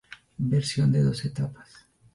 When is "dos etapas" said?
1.03-1.69